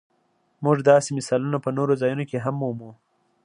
[0.63, 2.91] موږ داسې مثالونه په نورو ځایونو کې هم مومو.